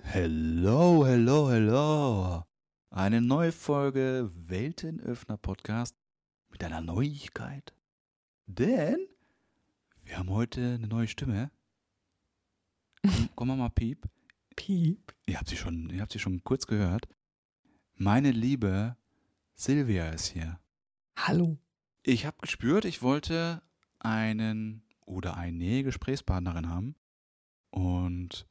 Hello, 0.00 1.06
hello, 1.06 1.50
hello. 1.50 2.44
Eine 2.90 3.20
neue 3.20 3.52
Folge 3.52 4.30
Weltenöffner 4.34 5.36
Podcast 5.36 5.96
mit 6.50 6.62
einer 6.64 6.80
Neuigkeit. 6.80 7.74
Denn 8.46 9.08
wir 10.04 10.18
haben 10.18 10.30
heute 10.30 10.74
eine 10.74 10.88
neue 10.88 11.08
Stimme. 11.08 11.50
Komm, 13.02 13.28
komm 13.34 13.48
mal, 13.48 13.56
mal, 13.56 13.70
Piep. 13.70 14.06
Piep. 14.56 15.14
Ihr 15.26 15.38
habt 15.38 15.48
sie 15.48 15.56
schon, 15.56 15.90
ihr 15.90 16.00
habt 16.00 16.12
sie 16.12 16.18
schon 16.18 16.44
kurz 16.44 16.66
gehört. 16.66 17.08
Meine 17.94 18.30
liebe 18.30 18.96
Silvia 19.54 20.10
ist 20.10 20.26
hier. 20.26 20.60
Hallo. 21.16 21.58
Ich 22.02 22.26
habe 22.26 22.36
gespürt, 22.40 22.84
ich 22.84 23.02
wollte 23.02 23.62
einen 23.98 24.82
oder 25.06 25.36
eine 25.36 25.82
Gesprächspartnerin 25.84 26.68
haben. 26.68 26.96
Und 27.70 28.46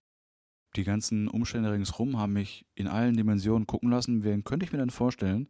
die 0.75 0.83
ganzen 0.83 1.27
Umstände 1.27 1.71
ringsherum 1.71 2.17
haben 2.17 2.33
mich 2.33 2.65
in 2.75 2.87
allen 2.87 3.15
Dimensionen 3.15 3.67
gucken 3.67 3.89
lassen, 3.89 4.23
wen 4.23 4.43
könnte 4.43 4.65
ich 4.65 4.71
mir 4.71 4.77
denn 4.77 4.89
vorstellen? 4.89 5.49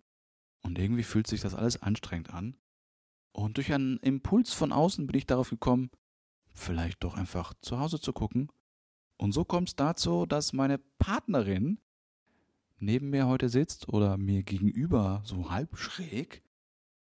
Und 0.61 0.79
irgendwie 0.79 1.03
fühlt 1.03 1.27
sich 1.27 1.41
das 1.41 1.55
alles 1.55 1.81
anstrengend 1.81 2.33
an. 2.33 2.55
Und 3.31 3.57
durch 3.57 3.73
einen 3.73 3.97
Impuls 3.97 4.53
von 4.53 4.71
außen 4.71 5.07
bin 5.07 5.17
ich 5.17 5.25
darauf 5.25 5.49
gekommen, 5.49 5.89
vielleicht 6.53 7.03
doch 7.03 7.15
einfach 7.15 7.53
zu 7.61 7.79
Hause 7.79 7.99
zu 7.99 8.13
gucken. 8.13 8.51
Und 9.17 9.31
so 9.31 9.45
kommt 9.45 9.69
es 9.69 9.75
dazu, 9.75 10.25
dass 10.25 10.53
meine 10.53 10.79
Partnerin 10.99 11.79
neben 12.79 13.11
mir 13.11 13.27
heute 13.27 13.49
sitzt 13.49 13.87
oder 13.89 14.17
mir 14.17 14.43
gegenüber 14.43 15.21
so 15.23 15.51
halb 15.51 15.77
schräg 15.77 16.43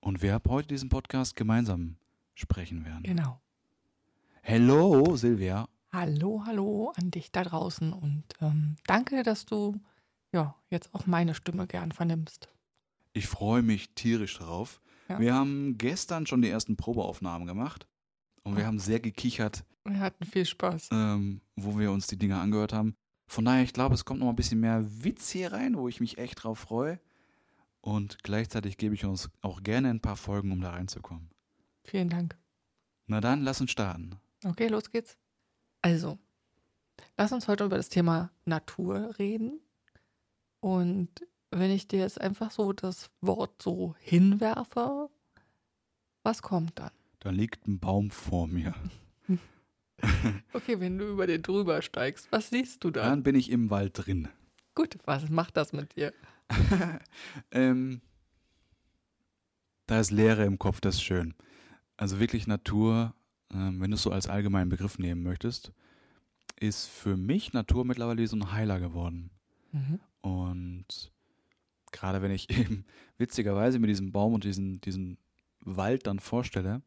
und 0.00 0.22
wir 0.22 0.34
ab 0.34 0.48
heute 0.48 0.68
diesen 0.68 0.88
Podcast 0.88 1.36
gemeinsam 1.36 1.96
sprechen 2.34 2.84
werden. 2.84 3.04
Genau. 3.04 3.40
Hello, 4.42 5.16
Silvia. 5.16 5.68
Hallo, 6.00 6.44
hallo 6.46 6.92
an 6.94 7.10
dich 7.10 7.32
da 7.32 7.42
draußen 7.42 7.92
und 7.92 8.22
ähm, 8.40 8.76
danke, 8.86 9.24
dass 9.24 9.46
du 9.46 9.80
ja 10.30 10.54
jetzt 10.70 10.94
auch 10.94 11.06
meine 11.06 11.34
Stimme 11.34 11.66
gern 11.66 11.90
vernimmst. 11.90 12.48
Ich 13.14 13.26
freue 13.26 13.62
mich 13.62 13.96
tierisch 13.96 14.38
drauf. 14.38 14.80
Ja. 15.08 15.18
Wir 15.18 15.34
haben 15.34 15.76
gestern 15.76 16.24
schon 16.24 16.40
die 16.40 16.50
ersten 16.50 16.76
Probeaufnahmen 16.76 17.48
gemacht 17.48 17.88
und 18.44 18.56
wir 18.56 18.64
haben 18.64 18.78
sehr 18.78 19.00
gekichert, 19.00 19.64
Wir 19.82 19.98
hatten 19.98 20.24
viel 20.24 20.46
Spaß. 20.46 20.90
ähm, 20.92 21.40
wo 21.56 21.76
wir 21.76 21.90
uns 21.90 22.06
die 22.06 22.16
Dinge 22.16 22.38
angehört 22.38 22.72
haben. 22.72 22.94
Von 23.26 23.46
daher, 23.46 23.64
ich 23.64 23.72
glaube, 23.72 23.96
es 23.96 24.04
kommt 24.04 24.20
noch 24.20 24.26
mal 24.26 24.32
ein 24.34 24.36
bisschen 24.36 24.60
mehr 24.60 24.84
Witz 25.02 25.30
hier 25.30 25.50
rein, 25.52 25.76
wo 25.76 25.88
ich 25.88 25.98
mich 25.98 26.16
echt 26.18 26.44
drauf 26.44 26.60
freue. 26.60 27.00
Und 27.80 28.22
gleichzeitig 28.22 28.76
gebe 28.76 28.94
ich 28.94 29.04
uns 29.04 29.30
auch 29.40 29.64
gerne 29.64 29.90
ein 29.90 30.00
paar 30.00 30.16
Folgen, 30.16 30.52
um 30.52 30.60
da 30.60 30.70
reinzukommen. 30.70 31.28
Vielen 31.82 32.08
Dank. 32.08 32.38
Na 33.08 33.20
dann, 33.20 33.42
lass 33.42 33.60
uns 33.60 33.72
starten. 33.72 34.14
Okay, 34.44 34.68
los 34.68 34.92
geht's. 34.92 35.18
Also, 35.82 36.18
lass 37.16 37.32
uns 37.32 37.48
heute 37.48 37.64
über 37.64 37.76
das 37.76 37.88
Thema 37.88 38.30
Natur 38.44 39.18
reden. 39.18 39.60
Und 40.60 41.08
wenn 41.50 41.70
ich 41.70 41.88
dir 41.88 42.00
jetzt 42.00 42.20
einfach 42.20 42.50
so 42.50 42.72
das 42.72 43.10
Wort 43.20 43.62
so 43.62 43.94
hinwerfe, 43.98 45.08
was 46.22 46.42
kommt 46.42 46.78
dann? 46.78 46.90
Da 47.20 47.30
liegt 47.30 47.66
ein 47.66 47.78
Baum 47.78 48.10
vor 48.10 48.46
mir. 48.46 48.74
Okay, 50.52 50.78
wenn 50.78 50.96
du 50.96 51.08
über 51.08 51.26
den 51.26 51.42
drüber 51.42 51.82
steigst, 51.82 52.30
was 52.30 52.50
siehst 52.50 52.84
du 52.84 52.92
dann? 52.92 53.04
Dann 53.04 53.22
bin 53.24 53.34
ich 53.34 53.50
im 53.50 53.68
Wald 53.68 53.94
drin. 53.94 54.28
Gut, 54.76 54.96
was 55.04 55.28
macht 55.28 55.56
das 55.56 55.72
mit 55.72 55.96
dir? 55.96 56.12
ähm, 57.50 58.00
da 59.86 59.98
ist 59.98 60.12
Leere 60.12 60.44
im 60.44 60.58
Kopf, 60.58 60.80
das 60.80 60.94
ist 60.96 61.02
schön. 61.02 61.34
Also 61.96 62.20
wirklich 62.20 62.46
Natur, 62.46 63.12
wenn 63.50 63.90
du 63.90 63.94
es 63.94 64.02
so 64.02 64.10
als 64.10 64.28
allgemeinen 64.28 64.70
Begriff 64.70 64.98
nehmen 64.98 65.22
möchtest, 65.22 65.72
ist 66.60 66.86
für 66.86 67.16
mich 67.16 67.52
Natur 67.52 67.84
mittlerweile 67.84 68.22
wie 68.22 68.26
so 68.26 68.36
ein 68.36 68.52
Heiler 68.52 68.80
geworden. 68.80 69.30
Mhm. 69.72 70.00
Und 70.20 71.12
gerade 71.92 72.22
wenn 72.22 72.30
ich 72.30 72.50
eben 72.58 72.84
witzigerweise 73.16 73.78
mir 73.78 73.86
diesen 73.86 74.12
Baum 74.12 74.34
und 74.34 74.44
diesen, 74.44 74.80
diesen 74.80 75.18
Wald 75.60 76.06
dann 76.06 76.20
vorstelle, 76.20 76.82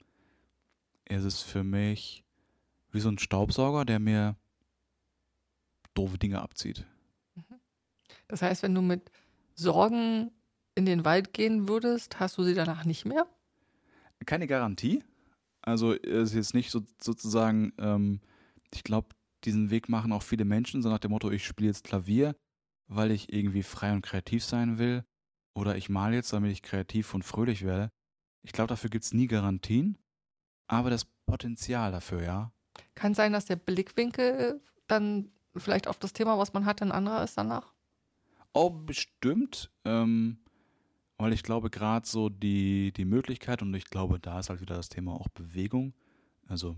ist 1.05 1.23
es 1.23 1.41
für 1.41 1.63
mich 1.63 2.23
wie 2.91 2.99
so 2.99 3.09
ein 3.09 3.19
Staubsauger, 3.19 3.85
der 3.85 3.99
mir 3.99 4.35
doofe 5.93 6.17
Dinge 6.17 6.41
abzieht. 6.41 6.85
Das 8.28 8.41
heißt, 8.41 8.63
wenn 8.63 8.73
du 8.73 8.81
mit 8.81 9.11
Sorgen 9.55 10.31
in 10.75 10.85
den 10.85 11.03
Wald 11.03 11.33
gehen 11.33 11.67
würdest, 11.67 12.19
hast 12.19 12.38
du 12.38 12.43
sie 12.43 12.53
danach 12.53 12.85
nicht 12.85 13.05
mehr? 13.05 13.28
keine 14.25 14.47
Garantie. 14.47 15.03
Also 15.61 15.94
es 15.94 16.29
ist 16.29 16.35
jetzt 16.35 16.53
nicht 16.53 16.72
so, 16.72 16.81
sozusagen, 17.01 17.73
ähm, 17.77 18.22
ich 18.73 18.83
glaube, 18.83 19.09
diesen 19.44 19.69
Weg 19.69 19.89
machen 19.89 20.11
auch 20.11 20.23
viele 20.23 20.45
Menschen, 20.45 20.81
so 20.81 20.89
nach 20.89 20.99
dem 20.99 21.11
Motto, 21.11 21.31
ich 21.31 21.45
spiele 21.45 21.69
jetzt 21.69 21.83
Klavier, 21.83 22.35
weil 22.88 23.11
ich 23.11 23.31
irgendwie 23.31 23.63
frei 23.63 23.94
und 23.94 24.01
kreativ 24.01 24.44
sein 24.44 24.77
will. 24.77 25.03
Oder 25.53 25.75
ich 25.75 25.89
male 25.89 26.16
jetzt, 26.16 26.31
damit 26.33 26.51
ich 26.51 26.61
kreativ 26.61 27.13
und 27.13 27.23
fröhlich 27.23 27.63
werde. 27.63 27.89
Ich 28.44 28.53
glaube, 28.53 28.69
dafür 28.69 28.89
gibt 28.89 29.03
es 29.03 29.13
nie 29.13 29.27
Garantien, 29.27 29.97
aber 30.67 30.89
das 30.89 31.05
Potenzial 31.25 31.91
dafür, 31.91 32.23
ja. 32.23 32.53
Kann 32.95 33.13
sein, 33.13 33.33
dass 33.33 33.45
der 33.45 33.57
Blickwinkel 33.57 34.61
dann 34.88 35.31
vielleicht 35.55 35.88
auf 35.88 35.99
das 35.99 36.13
Thema, 36.13 36.38
was 36.38 36.53
man 36.53 36.66
hat, 36.66 36.81
ein 36.81 36.91
anderer 36.91 37.23
ist 37.23 37.38
danach? 37.38 37.73
Oh, 38.53 38.69
bestimmt. 38.69 39.72
Ähm, 39.85 40.41
weil 41.21 41.33
ich 41.33 41.43
glaube, 41.43 41.69
gerade 41.69 42.07
so 42.07 42.29
die, 42.29 42.91
die 42.93 43.05
Möglichkeit, 43.05 43.61
und 43.61 43.73
ich 43.73 43.85
glaube, 43.85 44.19
da 44.19 44.39
ist 44.39 44.49
halt 44.49 44.61
wieder 44.61 44.75
das 44.75 44.89
Thema 44.89 45.13
auch 45.13 45.29
Bewegung. 45.29 45.93
Also, 46.47 46.75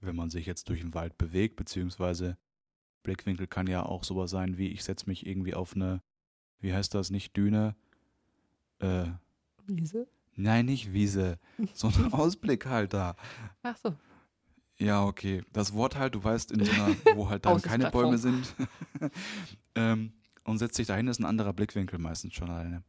wenn 0.00 0.14
man 0.16 0.30
sich 0.30 0.46
jetzt 0.46 0.68
durch 0.68 0.80
den 0.80 0.94
Wald 0.94 1.18
bewegt, 1.18 1.56
beziehungsweise 1.56 2.38
Blickwinkel 3.02 3.46
kann 3.46 3.66
ja 3.66 3.84
auch 3.84 4.04
sowas 4.04 4.30
sein 4.30 4.58
wie, 4.58 4.68
ich 4.68 4.84
setze 4.84 5.06
mich 5.06 5.26
irgendwie 5.26 5.54
auf 5.54 5.74
eine, 5.74 6.02
wie 6.60 6.72
heißt 6.72 6.94
das, 6.94 7.10
nicht 7.10 7.36
Düne, 7.36 7.74
äh, 8.78 9.06
Wiese? 9.66 10.06
nein, 10.36 10.66
nicht 10.66 10.92
Wiese, 10.92 11.38
so 11.74 11.88
ein 11.88 12.12
Ausblick 12.12 12.66
halt 12.66 12.94
da. 12.94 13.16
Ach 13.62 13.76
so. 13.76 13.96
Ja, 14.78 15.04
okay. 15.04 15.42
Das 15.52 15.74
Wort 15.74 15.96
halt, 15.96 16.14
du 16.14 16.24
weißt, 16.24 16.52
in 16.52 16.64
so 16.64 16.72
einer, 16.72 16.88
wo 17.16 17.28
halt 17.28 17.44
dann 17.44 17.60
keine. 17.60 17.90
Bäume 17.90 18.18
sind. 18.18 18.54
ähm, 19.74 20.12
und 20.44 20.58
setzt 20.58 20.76
sich 20.76 20.86
dahin, 20.86 21.06
ist 21.08 21.20
ein 21.20 21.26
anderer 21.26 21.52
Blickwinkel 21.52 21.98
meistens 21.98 22.34
schon 22.34 22.48
alleine. 22.48 22.82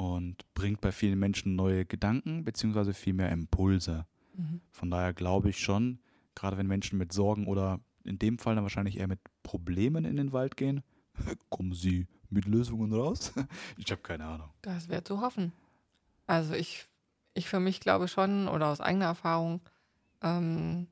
Und 0.00 0.46
bringt 0.54 0.80
bei 0.80 0.92
vielen 0.92 1.18
Menschen 1.18 1.56
neue 1.56 1.84
Gedanken, 1.84 2.42
beziehungsweise 2.42 2.94
viel 2.94 3.12
mehr 3.12 3.30
Impulse. 3.32 4.06
Mhm. 4.34 4.62
Von 4.70 4.90
daher 4.90 5.12
glaube 5.12 5.50
ich 5.50 5.60
schon, 5.60 5.98
gerade 6.34 6.56
wenn 6.56 6.66
Menschen 6.66 6.96
mit 6.96 7.12
Sorgen 7.12 7.46
oder 7.46 7.80
in 8.04 8.18
dem 8.18 8.38
Fall 8.38 8.54
dann 8.54 8.64
wahrscheinlich 8.64 8.96
eher 8.96 9.08
mit 9.08 9.20
Problemen 9.42 10.06
in 10.06 10.16
den 10.16 10.32
Wald 10.32 10.56
gehen, 10.56 10.82
kommen 11.50 11.74
sie 11.74 12.06
mit 12.30 12.46
Lösungen 12.46 12.94
raus? 12.94 13.34
ich 13.76 13.90
habe 13.90 14.00
keine 14.00 14.24
Ahnung. 14.24 14.48
Das 14.62 14.88
wäre 14.88 15.04
zu 15.04 15.20
hoffen. 15.20 15.52
Also 16.26 16.54
ich, 16.54 16.86
ich 17.34 17.46
für 17.46 17.60
mich 17.60 17.78
glaube 17.80 18.08
schon, 18.08 18.48
oder 18.48 18.68
aus 18.68 18.80
eigener 18.80 19.04
Erfahrung, 19.04 19.60
ähm, 20.22 20.86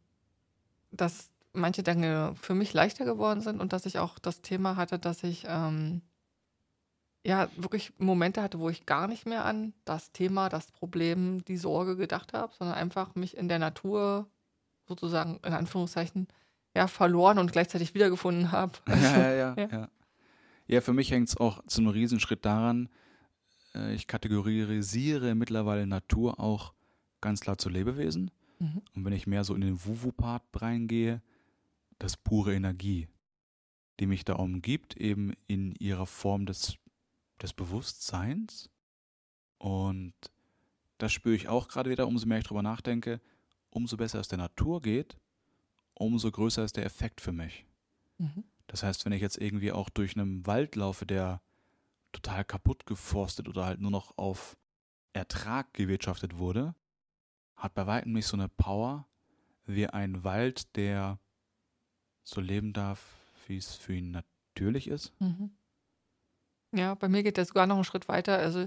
dass 0.91 1.31
manche 1.55 1.83
Dinge 1.83 2.35
für 2.39 2.55
mich 2.55 2.75
leichter 2.75 3.07
geworden 3.07 3.41
sind 3.41 3.59
und 3.59 3.73
dass 3.73 3.87
ich 3.87 4.01
auch 4.01 4.19
das 4.19 4.43
Thema 4.43 4.77
hatte, 4.77 4.99
dass 4.99 5.25
ich 5.25 5.47
ähm, 5.49 6.03
ja 7.25 7.49
wirklich 7.57 7.93
Momente 7.99 8.43
hatte, 8.43 8.59
wo 8.59 8.69
ich 8.71 8.87
gar 8.87 9.09
nicht 9.09 9.27
mehr 9.27 9.45
an 9.45 9.75
das 9.85 10.13
Thema, 10.13 10.49
das 10.49 10.71
Problem, 10.71 11.45
die 11.45 11.57
Sorge 11.57 11.97
gedacht 11.97 12.33
habe, 12.33 12.53
sondern 12.59 12.77
einfach 12.77 13.15
mich 13.15 13.37
in 13.37 13.49
der 13.49 13.59
Natur 13.59 14.27
sozusagen 14.87 15.39
in 15.45 15.53
Anführungszeichen 15.53 16.29
ja 16.75 16.87
verloren 16.87 17.39
und 17.39 17.53
gleichzeitig 17.53 17.95
wiedergefunden 17.95 18.53
habe. 18.53 18.73
Also, 18.87 19.05
ja, 19.05 19.33
ja, 19.33 19.55
ja, 19.57 19.69
ja. 19.71 19.89
ja. 20.67 20.81
Für 20.81 20.93
mich 20.93 21.11
hängt 21.11 21.29
es 21.29 21.37
auch 21.37 21.65
zu 21.67 21.81
einem 21.81 21.91
Riesenschritt 21.91 22.45
daran, 22.45 22.89
äh, 23.75 23.95
ich 23.95 24.07
kategorisiere 24.07 25.35
mittlerweile 25.35 25.87
Natur 25.87 26.41
auch 26.41 26.73
ganz 27.21 27.41
klar 27.41 27.59
zu 27.59 27.69
Lebewesen. 27.69 28.31
Mhm. 28.59 28.83
Und 28.95 29.05
wenn 29.05 29.13
ich 29.13 29.27
mehr 29.27 29.45
so 29.45 29.55
in 29.55 29.61
den 29.61 29.85
Wuwu-Part 29.85 30.43
reingehe, 30.55 31.23
das 31.99 32.17
pure 32.17 32.55
Energie, 32.55 33.09
die 34.01 34.07
mich 34.07 34.25
da 34.25 34.35
umgibt, 34.35 34.97
eben 34.97 35.33
in 35.47 35.75
ihrer 35.77 36.07
Form 36.07 36.47
des, 36.47 36.77
des 37.41 37.53
Bewusstseins. 37.53 38.71
Und 39.59 40.15
das 40.99 41.13
spüre 41.13 41.35
ich 41.35 41.49
auch 41.49 41.69
gerade 41.69 41.91
wieder, 41.91 42.07
umso 42.07 42.27
mehr 42.27 42.39
ich 42.39 42.45
drüber 42.45 42.63
nachdenke, 42.63 43.21
umso 43.71 43.97
besser 43.97 44.21
es 44.21 44.29
der 44.29 44.39
Natur 44.39 44.81
geht, 44.81 45.19
umso 45.95 46.31
größer 46.31 46.65
ist 46.65 46.77
der 46.77 46.87
Effekt 46.87 47.21
für 47.21 47.33
mich. 47.33 47.67
Mhm. 48.19 48.45
Das 48.67 48.83
heißt, 48.83 49.05
wenn 49.05 49.13
ich 49.13 49.23
jetzt 49.23 49.39
irgendwie 49.39 49.73
auch 49.73 49.89
durch 49.89 50.17
einen 50.17 50.47
Wald 50.47 50.77
laufe, 50.77 51.07
der 51.07 51.41
total 52.13 52.45
kaputt 52.45 52.87
geforstet 52.87 53.49
oder 53.49 53.65
halt 53.65 53.81
nur 53.81 53.91
noch 53.91 54.17
auf 54.17 54.57
Ertrag 55.13 55.73
gewirtschaftet 55.75 56.39
wurde, 56.39 56.75
hat 57.57 57.75
bei 57.75 57.87
weitem 57.87 58.13
nicht 58.13 58.27
so 58.27 58.37
eine 58.37 58.49
Power 58.49 59.07
wie 59.67 59.87
ein 59.87 60.25
Wald, 60.25 60.77
der 60.77 61.19
so 62.25 62.41
leben 62.41 62.73
darf, 62.73 63.17
wie 63.47 63.57
es 63.57 63.75
für 63.75 63.95
ihn 63.95 64.11
natürlich 64.11 64.89
ist. 64.89 65.13
Mhm. 65.21 65.51
Ja, 66.73 66.95
bei 66.95 67.09
mir 67.09 67.23
geht 67.23 67.39
das 67.39 67.49
sogar 67.49 67.67
noch 67.67 67.77
einen 67.77 67.85
Schritt 67.85 68.09
weiter. 68.09 68.39
Also 68.39 68.67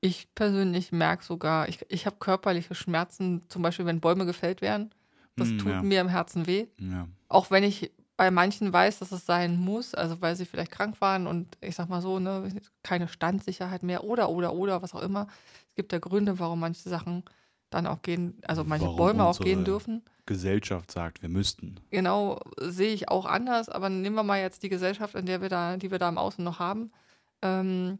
ich 0.00 0.28
persönlich 0.34 0.92
merke 0.92 1.24
sogar, 1.24 1.68
ich, 1.68 1.84
ich 1.88 2.06
habe 2.06 2.16
körperliche 2.18 2.74
Schmerzen, 2.74 3.42
zum 3.48 3.62
Beispiel 3.62 3.86
wenn 3.86 4.00
Bäume 4.00 4.26
gefällt 4.26 4.60
werden. 4.60 4.90
Das 5.36 5.48
Hm, 5.48 5.58
tut 5.58 5.72
ja. 5.72 5.82
mir 5.82 6.00
im 6.00 6.08
Herzen 6.08 6.46
weh. 6.46 6.66
Ja. 6.78 7.08
Auch 7.28 7.50
wenn 7.50 7.64
ich 7.64 7.90
bei 8.16 8.30
manchen 8.30 8.72
weiß, 8.72 9.00
dass 9.00 9.12
es 9.12 9.26
sein 9.26 9.58
muss, 9.58 9.94
also 9.94 10.20
weil 10.20 10.36
sie 10.36 10.46
vielleicht 10.46 10.70
krank 10.70 11.00
waren 11.00 11.26
und 11.26 11.56
ich 11.60 11.74
sag 11.74 11.88
mal 11.88 12.00
so, 12.00 12.20
ne, 12.20 12.52
keine 12.82 13.08
Standsicherheit 13.08 13.82
mehr 13.82 14.04
oder, 14.04 14.30
oder, 14.30 14.52
oder, 14.52 14.82
was 14.82 14.94
auch 14.94 15.02
immer. 15.02 15.26
Es 15.70 15.74
gibt 15.74 15.92
ja 15.92 15.98
Gründe, 15.98 16.38
warum 16.38 16.60
manche 16.60 16.88
Sachen 16.88 17.24
dann 17.70 17.86
auch 17.86 18.02
gehen, 18.02 18.38
also 18.46 18.62
manche 18.62 18.86
Warum 18.86 18.98
Bäume 18.98 19.24
auch 19.24 19.40
gehen 19.40 19.64
dürfen. 19.64 20.02
Gesellschaft 20.26 20.92
sagt, 20.92 21.22
wir 21.22 21.28
müssten. 21.28 21.80
Genau, 21.90 22.40
sehe 22.60 22.94
ich 22.94 23.08
auch 23.08 23.26
anders, 23.26 23.68
aber 23.68 23.88
nehmen 23.88 24.14
wir 24.14 24.22
mal 24.22 24.40
jetzt 24.40 24.62
die 24.62 24.68
Gesellschaft, 24.68 25.16
in 25.16 25.26
der 25.26 25.42
wir 25.42 25.48
da, 25.48 25.76
die 25.76 25.90
wir 25.90 25.98
da 25.98 26.08
im 26.08 26.18
Außen 26.18 26.44
noch 26.44 26.60
haben. 26.60 26.92
Ähm, 27.42 27.98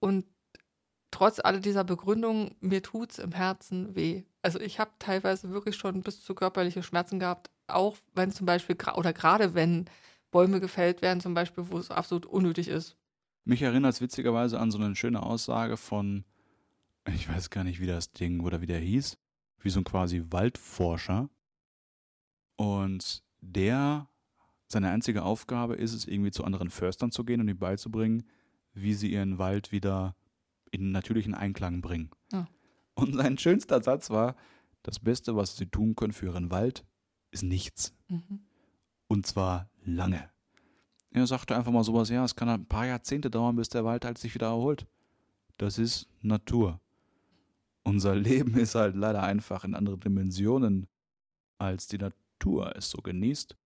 und 0.00 0.26
trotz 1.10 1.40
all 1.40 1.60
dieser 1.60 1.84
Begründungen, 1.84 2.54
mir 2.60 2.82
tut's 2.82 3.18
im 3.18 3.32
Herzen 3.32 3.94
weh. 3.94 4.24
Also 4.42 4.60
ich 4.60 4.78
habe 4.78 4.92
teilweise 4.98 5.50
wirklich 5.50 5.76
schon 5.76 6.02
bis 6.02 6.22
zu 6.22 6.34
körperliche 6.34 6.82
Schmerzen 6.82 7.18
gehabt, 7.18 7.50
auch 7.66 7.96
wenn 8.14 8.32
zum 8.32 8.46
Beispiel, 8.46 8.76
oder 8.94 9.12
gerade 9.12 9.54
wenn 9.54 9.88
Bäume 10.30 10.60
gefällt 10.60 11.02
werden, 11.02 11.20
zum 11.20 11.34
Beispiel, 11.34 11.68
wo 11.68 11.78
es 11.78 11.90
absolut 11.90 12.26
unnötig 12.26 12.68
ist. 12.68 12.96
Mich 13.44 13.62
erinnert 13.62 13.94
es 13.94 14.00
witzigerweise 14.00 14.58
an 14.60 14.70
so 14.70 14.78
eine 14.78 14.94
schöne 14.96 15.22
Aussage 15.22 15.76
von, 15.76 16.24
ich 17.08 17.28
weiß 17.28 17.50
gar 17.50 17.64
nicht, 17.64 17.80
wie 17.80 17.86
das 17.86 18.12
Ding 18.12 18.40
oder 18.40 18.60
wie 18.60 18.66
der 18.66 18.78
hieß, 18.78 19.18
wie 19.58 19.70
so 19.70 19.80
ein 19.80 19.84
quasi 19.84 20.24
Waldforscher. 20.28 21.28
Und 22.56 23.24
der, 23.40 24.08
seine 24.72 24.90
einzige 24.90 25.24
Aufgabe 25.24 25.74
ist 25.74 25.94
es, 25.94 26.06
irgendwie 26.06 26.30
zu 26.30 26.44
anderen 26.44 26.70
Förstern 26.70 27.10
zu 27.10 27.24
gehen 27.24 27.40
und 27.40 27.48
ihnen 27.48 27.58
beizubringen, 27.58 28.22
wie 28.72 28.94
sie 28.94 29.12
ihren 29.12 29.38
Wald 29.38 29.72
wieder 29.72 30.14
in 30.70 30.92
natürlichen 30.92 31.34
Einklang 31.34 31.80
bringen. 31.80 32.10
Ja. 32.32 32.46
Und 32.94 33.14
sein 33.14 33.36
schönster 33.36 33.82
Satz 33.82 34.10
war, 34.10 34.36
das 34.82 35.00
Beste, 35.00 35.34
was 35.34 35.56
sie 35.56 35.66
tun 35.66 35.96
können 35.96 36.12
für 36.12 36.26
ihren 36.26 36.50
Wald, 36.50 36.84
ist 37.32 37.42
nichts. 37.42 37.94
Mhm. 38.08 38.40
Und 39.08 39.26
zwar 39.26 39.68
lange. 39.84 40.30
Er 41.10 41.26
sagte 41.26 41.56
einfach 41.56 41.72
mal 41.72 41.82
sowas, 41.82 42.08
ja, 42.08 42.24
es 42.24 42.36
kann 42.36 42.48
ein 42.48 42.66
paar 42.66 42.86
Jahrzehnte 42.86 43.28
dauern, 43.28 43.56
bis 43.56 43.68
der 43.68 43.84
Wald 43.84 44.04
halt 44.04 44.18
sich 44.18 44.34
wieder 44.34 44.46
erholt. 44.46 44.86
Das 45.58 45.78
ist 45.78 46.08
Natur. 46.22 46.80
Unser 47.82 48.14
Leben 48.14 48.56
ist 48.56 48.76
halt 48.76 48.94
leider 48.94 49.22
einfach 49.22 49.64
in 49.64 49.74
anderen 49.74 49.98
Dimensionen, 49.98 50.86
als 51.58 51.88
die 51.88 51.98
Natur 51.98 52.76
es 52.76 52.90
so 52.90 52.98
genießt. 52.98 53.56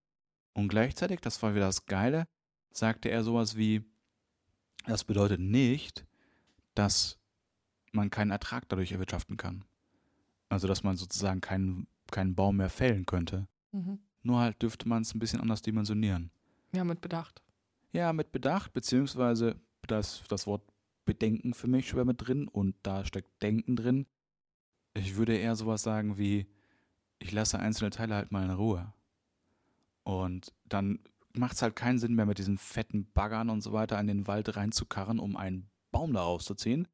Und 0.54 0.68
gleichzeitig, 0.68 1.20
das 1.20 1.42
war 1.42 1.54
wieder 1.54 1.66
das 1.66 1.86
Geile, 1.86 2.26
sagte 2.70 3.10
er 3.10 3.22
sowas 3.22 3.56
wie, 3.56 3.84
das 4.86 5.04
bedeutet 5.04 5.40
nicht, 5.40 6.06
dass 6.74 7.18
man 7.92 8.10
keinen 8.10 8.30
Ertrag 8.30 8.68
dadurch 8.68 8.92
erwirtschaften 8.92 9.36
kann. 9.36 9.64
Also, 10.48 10.66
dass 10.68 10.82
man 10.82 10.96
sozusagen 10.96 11.40
keinen, 11.40 11.86
keinen 12.10 12.34
Baum 12.34 12.56
mehr 12.56 12.70
fällen 12.70 13.06
könnte. 13.06 13.48
Mhm. 13.72 13.98
Nur 14.22 14.40
halt 14.40 14.60
dürfte 14.62 14.88
man 14.88 15.02
es 15.02 15.14
ein 15.14 15.18
bisschen 15.18 15.40
anders 15.40 15.62
dimensionieren. 15.62 16.30
Ja, 16.72 16.84
mit 16.84 17.00
Bedacht. 17.00 17.42
Ja, 17.92 18.12
mit 18.12 18.32
Bedacht, 18.32 18.72
beziehungsweise 18.72 19.56
das, 19.86 20.22
das 20.28 20.46
Wort 20.46 20.62
Bedenken 21.04 21.54
für 21.54 21.68
mich 21.68 21.88
schwer 21.88 22.04
mit 22.04 22.26
drin 22.26 22.48
und 22.48 22.74
da 22.82 23.04
steckt 23.04 23.42
Denken 23.42 23.76
drin. 23.76 24.06
Ich 24.94 25.16
würde 25.16 25.36
eher 25.36 25.56
sowas 25.56 25.82
sagen 25.82 26.16
wie, 26.16 26.46
ich 27.18 27.32
lasse 27.32 27.58
einzelne 27.58 27.90
Teile 27.90 28.14
halt 28.14 28.32
mal 28.32 28.44
in 28.44 28.50
Ruhe. 28.50 28.92
Und 30.04 30.52
dann 30.66 31.00
macht 31.32 31.54
es 31.54 31.62
halt 31.62 31.76
keinen 31.76 31.98
Sinn 31.98 32.14
mehr 32.14 32.26
mit 32.26 32.38
diesen 32.38 32.58
fetten 32.58 33.10
Baggern 33.12 33.50
und 33.50 33.60
so 33.62 33.72
weiter 33.72 33.98
in 33.98 34.06
den 34.06 34.26
Wald 34.26 34.56
reinzukarren, 34.56 35.18
um 35.18 35.36
einen 35.36 35.68
Baum 35.90 36.12
da 36.12 36.22
rauszuziehen, 36.22 36.86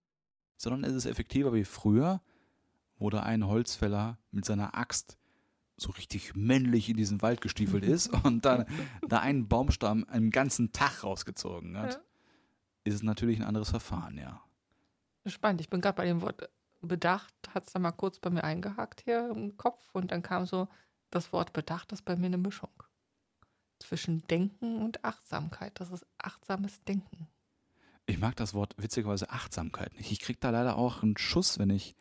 sondern 0.56 0.84
es 0.84 0.94
ist 0.94 1.06
effektiver 1.06 1.52
wie 1.52 1.64
früher, 1.64 2.22
wo 2.96 3.10
da 3.10 3.20
ein 3.22 3.46
Holzfäller 3.46 4.18
mit 4.30 4.44
seiner 4.44 4.74
Axt 4.76 5.18
so 5.76 5.90
richtig 5.92 6.34
männlich 6.36 6.88
in 6.90 6.96
diesen 6.96 7.22
Wald 7.22 7.40
gestiefelt 7.40 7.84
ist 7.84 8.08
und 8.24 8.44
dann 8.44 8.66
da 9.08 9.20
einen 9.20 9.48
Baumstamm 9.48 10.04
einen 10.08 10.30
ganzen 10.30 10.72
Tag 10.72 11.02
rausgezogen 11.04 11.76
hat, 11.78 11.94
Ja. 11.94 12.00
ist 12.84 12.94
es 12.94 13.02
natürlich 13.02 13.38
ein 13.40 13.46
anderes 13.46 13.70
Verfahren, 13.70 14.18
ja. 14.18 14.42
Spannend. 15.26 15.60
Ich 15.60 15.68
bin 15.70 15.80
gerade 15.80 15.96
bei 15.96 16.06
dem 16.06 16.20
Wort 16.22 16.48
Bedacht, 16.82 17.34
hat 17.54 17.66
es 17.66 17.72
da 17.72 17.78
mal 17.78 17.92
kurz 17.92 18.18
bei 18.18 18.30
mir 18.30 18.42
eingehakt 18.44 19.02
hier 19.02 19.30
im 19.34 19.56
Kopf 19.58 19.80
und 19.92 20.12
dann 20.12 20.22
kam 20.22 20.46
so, 20.46 20.68
das 21.10 21.32
Wort 21.32 21.52
Bedacht 21.52 21.92
ist 21.92 22.04
bei 22.06 22.16
mir 22.16 22.26
eine 22.26 22.38
Mischung. 22.38 22.70
Zwischen 23.80 24.22
Denken 24.28 24.82
und 24.82 25.04
Achtsamkeit. 25.04 25.80
Das 25.80 25.90
ist 25.90 26.06
achtsames 26.18 26.82
Denken. 26.84 27.26
Ich 28.06 28.18
mag 28.18 28.36
das 28.36 28.54
Wort 28.54 28.74
witzigerweise 28.78 29.30
Achtsamkeit 29.30 29.94
nicht. 29.94 30.12
Ich 30.12 30.20
krieg 30.20 30.40
da 30.40 30.50
leider 30.50 30.76
auch 30.76 31.02
einen 31.02 31.16
Schuss, 31.16 31.58
wenn 31.58 31.70
ich 31.70 31.96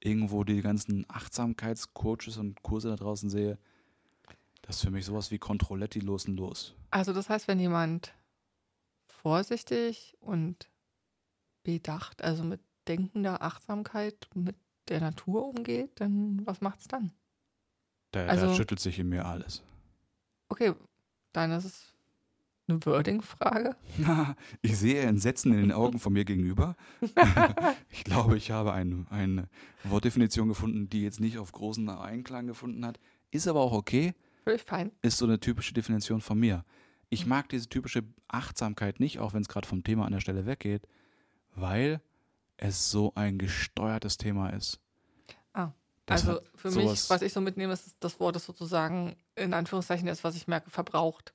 irgendwo 0.00 0.44
die 0.44 0.60
ganzen 0.62 1.04
Achtsamkeitscoaches 1.08 2.36
und 2.36 2.62
Kurse 2.62 2.88
da 2.90 2.96
draußen 2.96 3.28
sehe. 3.30 3.58
Das 4.62 4.76
ist 4.76 4.82
für 4.82 4.90
mich 4.90 5.04
sowas 5.06 5.30
wie 5.30 5.38
Controletti 5.38 6.00
los 6.00 6.26
und 6.26 6.36
los. 6.36 6.74
Also 6.90 7.12
das 7.12 7.28
heißt, 7.28 7.48
wenn 7.48 7.58
jemand 7.60 8.14
vorsichtig 9.08 10.16
und 10.20 10.70
bedacht, 11.62 12.22
also 12.22 12.44
mit 12.44 12.60
denkender 12.88 13.42
Achtsamkeit 13.42 14.28
mit 14.34 14.56
der 14.88 15.00
Natur 15.00 15.46
umgeht, 15.46 16.00
dann 16.00 16.46
was 16.46 16.60
macht's 16.60 16.86
dann? 16.88 17.12
Da, 18.12 18.24
da 18.26 18.30
Also- 18.30 18.54
schüttelt 18.54 18.80
sich 18.80 18.98
in 18.98 19.08
mir 19.08 19.24
alles. 19.24 19.62
Okay, 20.48 20.74
dann 21.34 21.50
ist 21.50 21.64
es 21.64 21.94
eine 22.66 22.84
Wording-Frage. 22.86 23.76
Ich 24.62 24.78
sehe 24.78 25.02
Entsetzen 25.02 25.52
in 25.52 25.60
den 25.60 25.72
Augen 25.72 25.98
von 25.98 26.12
mir 26.14 26.24
gegenüber. 26.24 26.76
ich 27.90 28.04
glaube, 28.04 28.38
ich 28.38 28.50
habe 28.50 28.72
ein, 28.72 29.06
eine 29.10 29.48
Wortdefinition 29.84 30.48
gefunden, 30.48 30.88
die 30.88 31.02
jetzt 31.02 31.20
nicht 31.20 31.36
auf 31.36 31.52
großen 31.52 31.86
Einklang 31.90 32.46
gefunden 32.46 32.86
hat. 32.86 32.98
Ist 33.30 33.46
aber 33.46 33.60
auch 33.60 33.72
okay. 33.72 34.14
Völlig 34.44 34.62
fein. 34.62 34.92
Ist 35.02 35.18
so 35.18 35.26
eine 35.26 35.40
typische 35.40 35.74
Definition 35.74 36.20
von 36.22 36.38
mir. 36.38 36.64
Ich 37.10 37.26
mag 37.26 37.48
diese 37.50 37.68
typische 37.68 38.02
Achtsamkeit 38.28 38.98
nicht, 39.00 39.18
auch 39.18 39.34
wenn 39.34 39.42
es 39.42 39.48
gerade 39.48 39.68
vom 39.68 39.84
Thema 39.84 40.06
an 40.06 40.12
der 40.12 40.20
Stelle 40.20 40.46
weggeht, 40.46 40.88
weil 41.54 42.00
es 42.56 42.90
so 42.90 43.12
ein 43.14 43.38
gesteuertes 43.38 44.16
Thema 44.16 44.50
ist. 44.50 44.80
Ah, 45.52 45.72
Das 46.06 46.26
also 46.26 46.40
für 46.54 46.70
mich, 46.70 47.10
was 47.10 47.22
ich 47.22 47.32
so 47.32 47.40
mitnehme, 47.40 47.72
ist, 47.72 47.96
das 48.00 48.18
Wort 48.20 48.36
ist 48.36 48.46
sozusagen 48.46 49.16
in 49.36 49.54
Anführungszeichen 49.54 50.06
das, 50.06 50.24
was 50.24 50.36
ich 50.36 50.46
merke, 50.46 50.70
verbraucht. 50.70 51.34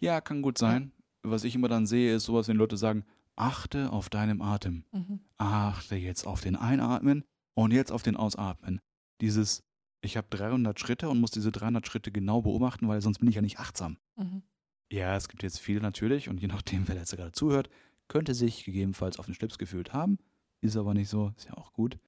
Ja, 0.00 0.20
kann 0.20 0.42
gut 0.42 0.58
sein. 0.58 0.92
Was 1.22 1.44
ich 1.44 1.54
immer 1.54 1.68
dann 1.68 1.86
sehe, 1.86 2.14
ist 2.14 2.24
sowas, 2.24 2.48
wenn 2.48 2.56
Leute 2.56 2.76
sagen, 2.76 3.04
achte 3.36 3.90
auf 3.90 4.10
deinem 4.10 4.42
Atem. 4.42 4.84
Mhm. 4.92 5.20
achte 5.38 5.96
jetzt 5.96 6.26
auf 6.26 6.40
den 6.40 6.56
Einatmen 6.56 7.24
und 7.54 7.72
jetzt 7.72 7.92
auf 7.92 8.02
den 8.02 8.16
Ausatmen. 8.16 8.80
Dieses, 9.20 9.62
ich 10.00 10.16
habe 10.16 10.26
300 10.30 10.78
Schritte 10.78 11.08
und 11.08 11.20
muss 11.20 11.30
diese 11.30 11.52
300 11.52 11.86
Schritte 11.86 12.10
genau 12.10 12.42
beobachten, 12.42 12.88
weil 12.88 13.00
sonst 13.00 13.18
bin 13.18 13.28
ich 13.28 13.36
ja 13.36 13.42
nicht 13.42 13.58
achtsam. 13.60 13.98
Mhm. 14.16 14.42
Ja, 14.90 15.16
es 15.16 15.28
gibt 15.28 15.42
jetzt 15.42 15.58
viele 15.60 15.80
natürlich 15.80 16.28
und 16.28 16.40
je 16.40 16.48
nachdem, 16.48 16.86
wer 16.88 16.96
jetzt 16.96 17.16
gerade 17.16 17.32
zuhört, 17.32 17.70
könnte 18.08 18.34
sich 18.34 18.64
gegebenenfalls 18.64 19.18
auf 19.18 19.26
den 19.26 19.34
Schlips 19.34 19.58
gefühlt 19.58 19.92
haben. 19.92 20.18
Ist 20.60 20.76
aber 20.76 20.94
nicht 20.94 21.08
so, 21.08 21.32
ist 21.36 21.46
ja 21.46 21.56
auch 21.56 21.72
gut. 21.72 21.98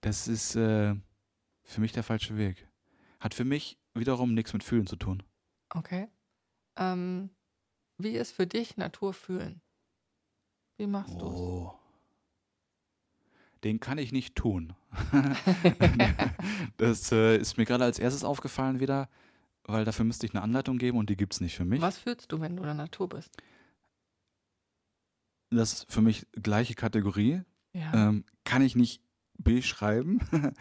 Das 0.00 0.28
ist 0.28 0.54
äh, 0.54 0.94
für 1.62 1.80
mich 1.80 1.92
der 1.92 2.02
falsche 2.02 2.36
Weg. 2.36 2.68
Hat 3.18 3.34
für 3.34 3.44
mich 3.44 3.78
wiederum 3.98 4.34
nichts 4.34 4.52
mit 4.52 4.64
Fühlen 4.64 4.86
zu 4.86 4.96
tun. 4.96 5.22
Okay. 5.70 6.08
Ähm, 6.76 7.30
wie 7.98 8.12
ist 8.12 8.32
für 8.32 8.46
dich 8.46 8.76
Natur 8.76 9.12
fühlen? 9.12 9.60
Wie 10.76 10.86
machst 10.86 11.20
du 11.20 11.26
Oh. 11.26 11.74
Den 13.64 13.80
kann 13.80 13.98
ich 13.98 14.12
nicht 14.12 14.36
tun. 14.36 14.74
das 16.76 17.10
äh, 17.10 17.36
ist 17.36 17.58
mir 17.58 17.64
gerade 17.64 17.84
als 17.84 17.98
erstes 17.98 18.22
aufgefallen 18.22 18.78
wieder, 18.78 19.08
weil 19.64 19.84
dafür 19.84 20.04
müsste 20.04 20.26
ich 20.26 20.32
eine 20.32 20.42
Anleitung 20.42 20.78
geben 20.78 20.96
und 20.96 21.10
die 21.10 21.16
gibt 21.16 21.34
es 21.34 21.40
nicht 21.40 21.56
für 21.56 21.64
mich. 21.64 21.80
Was 21.80 21.98
fühlst 21.98 22.30
du, 22.30 22.40
wenn 22.40 22.56
du 22.56 22.62
in 22.62 22.68
der 22.68 22.74
Natur 22.74 23.08
bist? 23.08 23.36
Das 25.50 25.72
ist 25.72 25.92
für 25.92 26.02
mich 26.02 26.26
gleiche 26.32 26.74
Kategorie. 26.74 27.42
Ja. 27.72 28.08
Ähm, 28.08 28.24
kann 28.44 28.62
ich 28.62 28.76
nicht 28.76 29.02
beschreiben, 29.38 30.20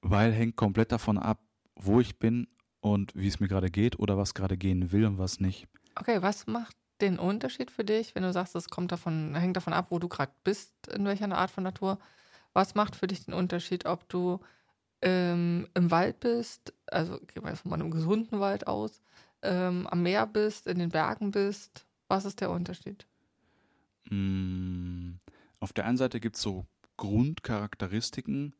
weil 0.00 0.32
hängt 0.32 0.56
komplett 0.56 0.92
davon 0.92 1.18
ab, 1.18 1.42
wo 1.74 2.00
ich 2.00 2.18
bin 2.18 2.48
und 2.80 3.14
wie 3.14 3.28
es 3.28 3.40
mir 3.40 3.48
gerade 3.48 3.70
geht 3.70 3.98
oder 3.98 4.16
was 4.16 4.34
gerade 4.34 4.56
gehen 4.56 4.92
will 4.92 5.04
und 5.04 5.18
was 5.18 5.40
nicht. 5.40 5.68
Okay, 5.96 6.22
was 6.22 6.46
macht 6.46 6.76
den 7.00 7.18
Unterschied 7.18 7.70
für 7.70 7.84
dich, 7.84 8.14
wenn 8.14 8.22
du 8.22 8.32
sagst, 8.32 8.54
es 8.54 8.68
kommt 8.68 8.92
davon, 8.92 9.34
hängt 9.34 9.56
davon 9.56 9.72
ab, 9.72 9.86
wo 9.90 9.98
du 9.98 10.08
gerade 10.08 10.32
bist, 10.44 10.72
in 10.88 11.04
welcher 11.04 11.30
Art 11.36 11.50
von 11.50 11.64
Natur? 11.64 11.98
Was 12.52 12.74
macht 12.74 12.96
für 12.96 13.06
dich 13.06 13.24
den 13.24 13.34
Unterschied, 13.34 13.86
ob 13.86 14.08
du 14.08 14.40
ähm, 15.02 15.68
im 15.74 15.90
Wald 15.90 16.20
bist, 16.20 16.74
also 16.86 17.18
gehen 17.18 17.42
wir 17.42 17.50
jetzt 17.50 17.62
von 17.62 17.72
einem 17.72 17.90
gesunden 17.90 18.40
Wald 18.40 18.66
aus, 18.66 19.00
ähm, 19.42 19.86
am 19.86 20.02
Meer 20.02 20.26
bist, 20.26 20.66
in 20.66 20.78
den 20.78 20.90
Bergen 20.90 21.30
bist? 21.30 21.86
Was 22.08 22.24
ist 22.24 22.40
der 22.40 22.50
Unterschied? 22.50 23.06
Mm, 24.10 25.12
Auf 25.60 25.72
der 25.72 25.86
einen 25.86 25.96
Seite 25.96 26.20
gibt 26.20 26.36
es 26.36 26.42
so 26.42 26.66
Grundcharakteristiken, 26.96 28.54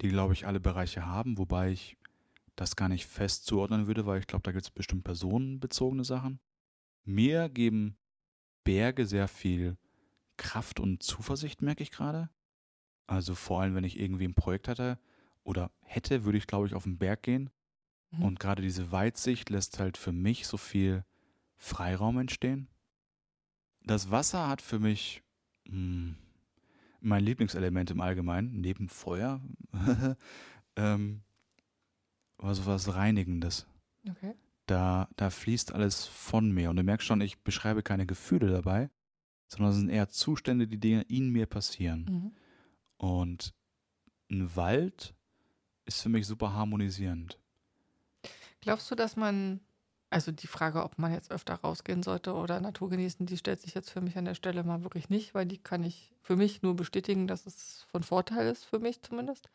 die, 0.00 0.08
glaube 0.08 0.32
ich, 0.32 0.46
alle 0.46 0.60
Bereiche 0.60 1.06
haben, 1.06 1.38
wobei 1.38 1.70
ich 1.70 1.96
das 2.56 2.76
gar 2.76 2.88
nicht 2.88 3.06
fest 3.06 3.46
zuordnen 3.46 3.86
würde, 3.86 4.06
weil 4.06 4.20
ich 4.20 4.26
glaube, 4.26 4.42
da 4.42 4.52
gibt 4.52 4.64
es 4.64 4.70
bestimmt 4.70 5.04
personenbezogene 5.04 6.04
Sachen. 6.04 6.40
Mir 7.04 7.48
geben 7.48 7.96
Berge 8.64 9.06
sehr 9.06 9.28
viel 9.28 9.76
Kraft 10.36 10.80
und 10.80 11.02
Zuversicht, 11.02 11.62
merke 11.62 11.82
ich 11.82 11.90
gerade. 11.90 12.30
Also 13.06 13.34
vor 13.34 13.60
allem, 13.60 13.74
wenn 13.74 13.84
ich 13.84 13.98
irgendwie 13.98 14.26
ein 14.26 14.34
Projekt 14.34 14.68
hatte 14.68 14.98
oder 15.42 15.70
hätte, 15.80 16.24
würde 16.24 16.38
ich, 16.38 16.46
glaube 16.46 16.66
ich, 16.66 16.74
auf 16.74 16.84
den 16.84 16.98
Berg 16.98 17.22
gehen. 17.22 17.50
Mhm. 18.10 18.22
Und 18.22 18.40
gerade 18.40 18.62
diese 18.62 18.90
Weitsicht 18.92 19.50
lässt 19.50 19.78
halt 19.78 19.96
für 19.96 20.12
mich 20.12 20.46
so 20.46 20.56
viel 20.56 21.04
Freiraum 21.56 22.18
entstehen. 22.18 22.68
Das 23.82 24.10
Wasser 24.10 24.48
hat 24.48 24.62
für 24.62 24.78
mich 24.78 25.22
mh, 25.66 25.74
hm, 25.74 26.16
mein 27.00 27.24
Lieblingselement 27.24 27.90
im 27.90 28.00
Allgemeinen, 28.00 28.60
neben 28.60 28.88
Feuer, 28.88 29.42
ähm, 30.76 31.22
war 32.44 32.54
so 32.54 32.66
was 32.66 32.94
Reinigendes. 32.94 33.66
Okay. 34.08 34.34
Da, 34.66 35.08
da 35.16 35.30
fließt 35.30 35.74
alles 35.74 36.04
von 36.06 36.52
mir. 36.52 36.70
Und 36.70 36.76
du 36.76 36.82
merkst 36.82 37.06
schon, 37.06 37.20
ich 37.20 37.42
beschreibe 37.42 37.82
keine 37.82 38.06
Gefühle 38.06 38.50
dabei, 38.50 38.90
sondern 39.48 39.72
es 39.72 39.78
sind 39.78 39.88
eher 39.88 40.08
Zustände, 40.08 40.66
die 40.66 40.78
Dinge 40.78 41.02
in 41.02 41.30
mir 41.30 41.46
passieren. 41.46 42.04
Mhm. 42.04 42.32
Und 42.96 43.54
ein 44.30 44.54
Wald 44.56 45.14
ist 45.86 46.02
für 46.02 46.08
mich 46.08 46.26
super 46.26 46.52
harmonisierend. 46.52 47.38
Glaubst 48.60 48.90
du, 48.90 48.94
dass 48.94 49.16
man, 49.16 49.60
also 50.08 50.32
die 50.32 50.46
Frage, 50.46 50.82
ob 50.82 50.98
man 50.98 51.12
jetzt 51.12 51.30
öfter 51.30 51.54
rausgehen 51.54 52.02
sollte 52.02 52.32
oder 52.34 52.60
Natur 52.60 52.88
genießen, 52.88 53.26
die 53.26 53.36
stellt 53.36 53.60
sich 53.60 53.74
jetzt 53.74 53.90
für 53.90 54.00
mich 54.00 54.16
an 54.16 54.24
der 54.24 54.34
Stelle 54.34 54.64
mal 54.64 54.82
wirklich 54.82 55.10
nicht, 55.10 55.34
weil 55.34 55.44
die 55.44 55.58
kann 55.58 55.84
ich 55.84 56.14
für 56.22 56.36
mich 56.36 56.62
nur 56.62 56.74
bestätigen, 56.74 57.26
dass 57.26 57.44
es 57.46 57.86
von 57.90 58.02
Vorteil 58.02 58.46
ist, 58.48 58.64
für 58.64 58.78
mich 58.78 59.02
zumindest. 59.02 59.50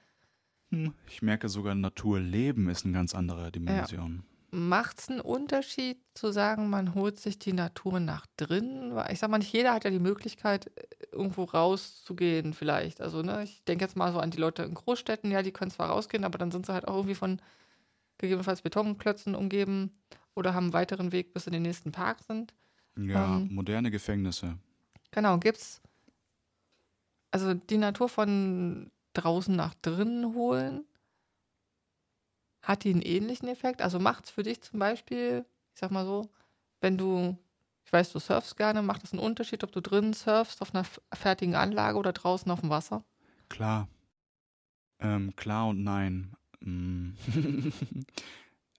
Hm, 0.72 0.94
ich 1.08 1.22
merke 1.22 1.50
sogar, 1.50 1.76
Naturleben 1.76 2.70
ist 2.70 2.86
eine 2.86 2.94
ganz 2.94 3.16
andere 3.16 3.52
Dimension. 3.52 4.16
Ja. 4.18 4.24
Macht 4.52 5.00
es 5.00 5.10
einen 5.10 5.22
Unterschied 5.22 5.98
zu 6.16 6.32
sagen, 6.32 6.70
man 6.70 6.96
holt 6.96 7.20
sich 7.20 7.38
die 7.38 7.54
Natur 7.54 8.00
nach 8.00 8.26
drinnen? 8.36 8.98
Ich 9.12 9.20
sag 9.20 9.30
mal, 9.30 9.38
nicht 9.38 9.54
jeder 9.54 9.74
hat 9.74 9.84
ja 9.84 9.92
die 9.92 10.00
Möglichkeit, 10.00 10.72
irgendwo 11.12 11.44
rauszugehen, 11.44 12.54
vielleicht. 12.54 13.00
Also, 13.00 13.22
ne, 13.22 13.44
ich 13.44 13.64
denke 13.66 13.86
jetzt 13.86 13.96
mal 13.96 14.12
so 14.12 14.20
an 14.20 14.32
die 14.32 14.40
Leute 14.40 14.64
in 14.64 14.74
Großstädten, 14.74 15.30
ja, 15.30 15.44
die 15.44 15.52
können 15.52 15.70
zwar 15.70 15.90
rausgehen, 15.90 16.24
aber 16.24 16.40
dann 16.40 16.50
sind 16.50 16.66
sie 16.66 16.74
halt 16.74 16.88
auch 16.88 16.96
irgendwie 16.96 17.16
von 17.16 17.40
gegebenenfalls 18.18 18.64
Betonklötzen 18.64 19.36
umgeben 19.36 19.92
oder 20.34 20.56
haben 20.56 20.66
einen 20.66 20.74
weiteren 20.74 21.12
Weg, 21.12 21.34
bis 21.34 21.46
in 21.46 21.54
den 21.54 21.62
nächsten 21.62 21.92
Park 21.92 22.20
sind. 22.28 22.54
Ja, 22.98 23.38
ähm, 23.38 23.50
moderne 23.52 23.92
Gefängnisse. 23.92 24.58
Genau, 25.12 25.38
gibt's 25.38 25.82
also 27.32 27.54
die 27.54 27.78
Natur 27.78 28.10
von 28.10 28.92
draußen 29.14 29.56
nach 29.56 29.74
drinnen 29.76 30.34
holen, 30.34 30.86
hat 32.62 32.84
die 32.84 32.92
einen 32.92 33.02
ähnlichen 33.02 33.48
Effekt? 33.48 33.82
Also 33.82 34.00
macht 34.00 34.26
es 34.26 34.32
für 34.32 34.44
dich 34.44 34.62
zum 34.62 34.80
Beispiel, 34.80 35.46
ich 35.74 35.80
sag 35.80 35.92
mal 35.92 36.06
so, 36.06 36.30
wenn 36.82 36.98
du, 36.98 37.38
ich 37.86 37.92
weiß, 37.92 38.12
du 38.12 38.20
surfst 38.20 38.58
gerne, 38.58 38.82
macht 38.82 39.04
es 39.04 39.14
einen 39.14 39.22
Unterschied, 39.22 39.64
ob 39.64 39.72
du 39.72 39.82
drinnen 39.82 40.14
surfst 40.14 40.62
auf 40.62 40.74
einer 40.74 40.86
fertigen 41.14 41.56
Anlage 41.56 41.98
oder 41.98 42.14
draußen 42.14 42.52
auf 42.52 42.62
dem 42.62 42.70
Wasser? 42.70 43.04
Klar. 43.50 43.88
Ähm, 45.00 45.36
klar 45.36 45.70
und 45.70 45.84
nein. 45.84 46.36
Mm. 46.60 47.12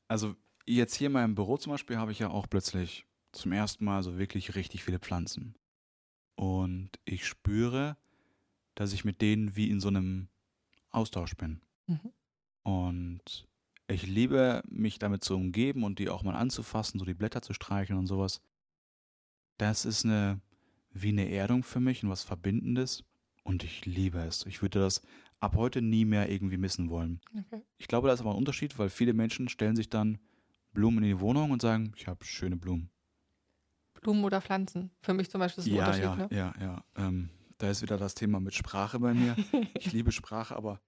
also 0.09 0.37
jetzt 0.67 0.95
hier 0.95 1.07
in 1.07 1.15
meinem 1.15 1.35
Büro 1.35 1.57
zum 1.57 1.73
Beispiel 1.73 1.97
habe 1.97 2.13
ich 2.13 2.19
ja 2.19 2.29
auch 2.29 2.47
plötzlich 2.49 3.07
zum 3.33 3.53
ersten 3.53 3.85
Mal 3.85 4.03
so 4.03 4.19
wirklich 4.19 4.55
richtig 4.55 4.85
viele 4.85 4.99
Pflanzen. 4.99 5.55
Und 6.37 6.91
ich 7.05 7.27
spüre, 7.27 7.97
dass 8.81 8.95
ich 8.95 9.05
mit 9.05 9.21
denen 9.21 9.57
wie 9.57 9.69
in 9.69 9.79
so 9.79 9.89
einem 9.89 10.29
Austausch 10.89 11.37
bin. 11.37 11.61
Mhm. 11.87 12.13
Und 12.63 13.47
ich 13.89 14.07
liebe, 14.07 14.63
mich 14.71 14.99
damit 14.99 15.23
zu 15.23 15.35
umgeben 15.37 15.85
und 15.85 15.99
die 15.99 16.09
auch 16.09 16.23
mal 16.23 16.35
anzufassen, 16.35 16.99
so 16.99 17.05
die 17.05 17.13
Blätter 17.13 17.43
zu 17.43 17.53
streicheln 17.53 17.99
und 17.99 18.07
sowas. 18.07 18.41
Das 19.59 19.85
ist 19.85 20.07
eine, 20.07 20.41
wie 20.93 21.11
eine 21.11 21.29
Erdung 21.31 21.63
für 21.63 21.79
mich 21.79 22.03
und 22.03 22.09
was 22.09 22.25
Verbindendes. 22.25 23.05
Und 23.43 23.65
ich 23.65 23.85
liebe 23.85 24.21
es. 24.21 24.47
Ich 24.47 24.63
würde 24.63 24.81
das 24.81 25.03
ab 25.41 25.57
heute 25.57 25.83
nie 25.83 26.07
mehr 26.07 26.31
irgendwie 26.31 26.57
missen 26.57 26.89
wollen. 26.89 27.21
Okay. 27.39 27.61
Ich 27.77 27.87
glaube, 27.87 28.09
da 28.09 28.15
ist 28.15 28.21
aber 28.21 28.31
ein 28.31 28.39
Unterschied, 28.39 28.79
weil 28.79 28.89
viele 28.89 29.13
Menschen 29.13 29.51
stellen 29.51 29.77
sich 29.77 29.91
dann 29.91 30.17
Blumen 30.73 31.05
in 31.05 31.11
die 31.11 31.21
Wohnung 31.21 31.51
und 31.51 31.61
sagen, 31.61 31.93
ich 31.97 32.09
habe 32.09 32.25
schöne 32.25 32.57
Blumen. 32.57 32.89
Blumen 34.01 34.25
oder 34.25 34.41
Pflanzen. 34.41 34.91
Für 35.03 35.13
mich 35.13 35.29
zum 35.29 35.41
Beispiel 35.41 35.65
ist 35.65 35.69
ein 35.69 35.75
ja, 35.75 35.85
Unterschied. 35.85 36.05
Ja, 36.05 36.17
ne? 36.17 36.29
ja, 36.31 36.55
ja. 36.59 36.85
Ähm, 36.97 37.29
da 37.61 37.71
ist 37.71 37.83
wieder 37.83 37.99
das 37.99 38.15
Thema 38.15 38.41
mit 38.41 38.55
Sprache 38.55 38.99
bei 38.99 39.13
mir. 39.13 39.37
ich 39.79 39.93
liebe 39.93 40.13
Sprache, 40.13 40.57
aber 40.57 40.81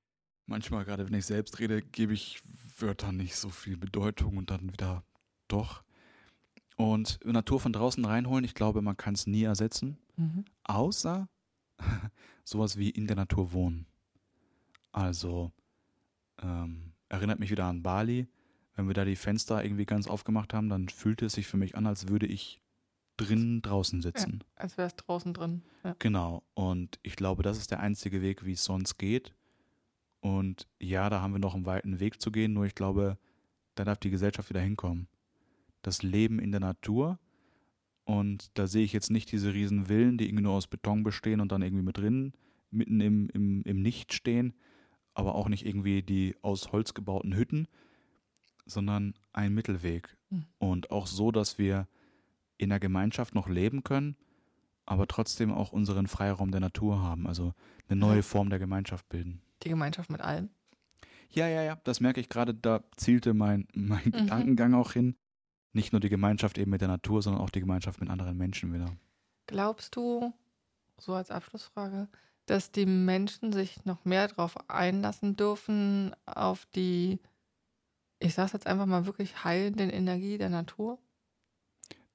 manchmal, 0.46 0.84
gerade 0.84 1.06
wenn 1.06 1.14
ich 1.14 1.26
selbst 1.26 1.58
rede, 1.58 1.82
gebe 1.82 2.14
ich 2.14 2.40
Wörtern 2.78 3.16
nicht 3.16 3.36
so 3.36 3.50
viel 3.50 3.76
Bedeutung 3.76 4.38
und 4.38 4.50
dann 4.50 4.72
wieder 4.72 5.04
doch. 5.48 5.84
Und 6.76 7.20
Natur 7.24 7.60
von 7.60 7.74
draußen 7.74 8.04
reinholen, 8.04 8.44
ich 8.44 8.54
glaube, 8.54 8.80
man 8.80 8.96
kann 8.96 9.14
es 9.14 9.26
nie 9.26 9.42
ersetzen, 9.42 9.98
mhm. 10.16 10.46
außer 10.64 11.28
sowas 12.44 12.78
wie 12.78 12.88
in 12.88 13.06
der 13.06 13.16
Natur 13.16 13.52
wohnen. 13.52 13.86
Also 14.92 15.52
ähm, 16.40 16.94
erinnert 17.10 17.38
mich 17.38 17.50
wieder 17.50 17.66
an 17.66 17.82
Bali. 17.82 18.28
Wenn 18.74 18.86
wir 18.86 18.94
da 18.94 19.04
die 19.04 19.16
Fenster 19.16 19.62
irgendwie 19.62 19.84
ganz 19.84 20.06
aufgemacht 20.06 20.54
haben, 20.54 20.70
dann 20.70 20.88
fühlte 20.88 21.26
es 21.26 21.34
sich 21.34 21.46
für 21.46 21.58
mich 21.58 21.76
an, 21.76 21.86
als 21.86 22.08
würde 22.08 22.26
ich 22.26 22.61
drinnen 23.24 23.62
draußen 23.62 24.02
sitzen. 24.02 24.40
Ja, 24.42 24.62
als 24.62 24.76
wäre 24.76 24.88
es 24.88 24.96
draußen 24.96 25.34
drin. 25.34 25.62
Ja. 25.84 25.94
Genau. 25.98 26.42
Und 26.54 26.98
ich 27.02 27.16
glaube, 27.16 27.42
das 27.42 27.58
ist 27.58 27.70
der 27.70 27.80
einzige 27.80 28.22
Weg, 28.22 28.44
wie 28.44 28.52
es 28.52 28.64
sonst 28.64 28.98
geht. 28.98 29.34
Und 30.20 30.68
ja, 30.78 31.10
da 31.10 31.20
haben 31.20 31.32
wir 31.32 31.40
noch 31.40 31.54
einen 31.54 31.66
weiten 31.66 31.98
Weg 32.00 32.20
zu 32.20 32.30
gehen, 32.30 32.52
nur 32.52 32.64
ich 32.64 32.74
glaube, 32.74 33.18
da 33.74 33.84
darf 33.84 33.98
die 33.98 34.10
Gesellschaft 34.10 34.50
wieder 34.50 34.60
hinkommen. 34.60 35.08
Das 35.82 36.02
Leben 36.02 36.38
in 36.38 36.52
der 36.52 36.60
Natur. 36.60 37.18
Und 38.04 38.50
da 38.54 38.66
sehe 38.66 38.84
ich 38.84 38.92
jetzt 38.92 39.10
nicht 39.10 39.30
diese 39.32 39.52
riesen 39.52 39.86
Villen, 39.86 40.18
die 40.18 40.26
irgendwie 40.26 40.44
nur 40.44 40.54
aus 40.54 40.66
Beton 40.66 41.02
bestehen 41.02 41.40
und 41.40 41.50
dann 41.50 41.62
irgendwie 41.62 41.84
mit 41.84 41.98
drin, 41.98 42.32
mitten 42.70 43.00
im, 43.00 43.28
im, 43.30 43.62
im 43.62 43.82
Nicht 43.82 44.12
stehen, 44.12 44.54
aber 45.14 45.34
auch 45.34 45.48
nicht 45.48 45.66
irgendwie 45.66 46.02
die 46.02 46.34
aus 46.42 46.72
Holz 46.72 46.94
gebauten 46.94 47.34
Hütten, 47.36 47.68
sondern 48.66 49.14
ein 49.32 49.54
Mittelweg. 49.54 50.16
Mhm. 50.30 50.46
Und 50.58 50.90
auch 50.90 51.06
so, 51.06 51.30
dass 51.30 51.58
wir 51.58 51.88
in 52.62 52.70
der 52.70 52.80
Gemeinschaft 52.80 53.34
noch 53.34 53.48
leben 53.48 53.82
können, 53.82 54.16
aber 54.86 55.06
trotzdem 55.06 55.52
auch 55.52 55.72
unseren 55.72 56.06
Freiraum 56.06 56.50
der 56.50 56.60
Natur 56.60 57.02
haben, 57.02 57.26
also 57.26 57.54
eine 57.88 57.98
neue 57.98 58.22
Form 58.22 58.50
der 58.50 58.58
Gemeinschaft 58.58 59.08
bilden. 59.08 59.42
Die 59.62 59.68
Gemeinschaft 59.68 60.10
mit 60.10 60.20
allem? 60.20 60.48
Ja, 61.28 61.48
ja, 61.48 61.62
ja, 61.62 61.76
das 61.84 62.00
merke 62.00 62.20
ich 62.20 62.28
gerade, 62.28 62.54
da 62.54 62.84
zielte 62.96 63.34
mein, 63.34 63.66
mein 63.74 64.04
mhm. 64.04 64.12
Gedankengang 64.12 64.74
auch 64.74 64.92
hin. 64.92 65.16
Nicht 65.72 65.92
nur 65.92 66.00
die 66.00 66.10
Gemeinschaft 66.10 66.58
eben 66.58 66.70
mit 66.70 66.82
der 66.82 66.88
Natur, 66.88 67.22
sondern 67.22 67.42
auch 67.42 67.50
die 67.50 67.60
Gemeinschaft 67.60 68.00
mit 68.00 68.10
anderen 68.10 68.36
Menschen 68.36 68.74
wieder. 68.74 68.94
Glaubst 69.46 69.96
du, 69.96 70.32
so 70.98 71.14
als 71.14 71.30
Abschlussfrage, 71.30 72.08
dass 72.46 72.70
die 72.70 72.86
Menschen 72.86 73.52
sich 73.52 73.84
noch 73.84 74.04
mehr 74.04 74.28
darauf 74.28 74.68
einlassen 74.68 75.36
dürfen, 75.36 76.14
auf 76.26 76.66
die, 76.74 77.20
ich 78.18 78.34
sage 78.34 78.50
jetzt 78.52 78.66
einfach 78.66 78.86
mal 78.86 79.06
wirklich 79.06 79.44
heilenden 79.44 79.90
Energie 79.90 80.36
der 80.36 80.50
Natur? 80.50 80.98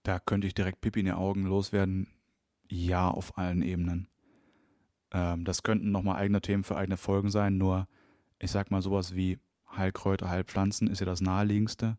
Da 0.07 0.19
könnte 0.19 0.47
ich 0.47 0.53
direkt 0.53 0.79
Pipi 0.79 1.01
in 1.01 1.07
die 1.07 1.11
Augen 1.11 1.43
loswerden. 1.43 2.07
Ja, 2.69 3.09
auf 3.09 3.37
allen 3.37 3.61
Ebenen. 3.61 4.07
Ähm, 5.11 5.43
das 5.43 5.63
könnten 5.63 5.91
nochmal 5.91 6.15
eigene 6.15 6.39
Themen 6.39 6.63
für 6.63 6.77
eigene 6.77 6.95
Folgen 6.95 7.29
sein, 7.29 7.57
nur 7.57 7.89
ich 8.39 8.49
sag 8.49 8.71
mal 8.71 8.81
sowas 8.81 9.15
wie 9.15 9.37
Heilkräuter, 9.69 10.29
Heilpflanzen 10.29 10.87
ist 10.87 11.01
ja 11.01 11.05
das 11.05 11.19
naheliegendste, 11.19 11.97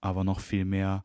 aber 0.00 0.22
noch 0.22 0.38
viel 0.38 0.64
mehr 0.64 1.04